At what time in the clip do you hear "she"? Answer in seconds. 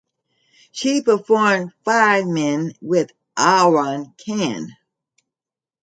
0.71-1.03